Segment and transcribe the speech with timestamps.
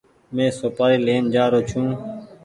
[0.35, 1.95] مينٚ سوپآري لين جآرو ڇوٚنٚ